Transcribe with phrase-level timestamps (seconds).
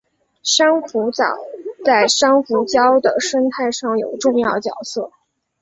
[0.41, 1.23] 珊瑚藻
[1.85, 5.11] 在珊瑚礁的生态上有重要角色。